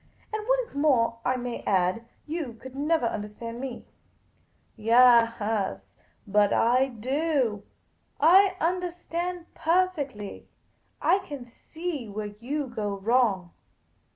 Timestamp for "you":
2.25-2.53, 12.41-12.65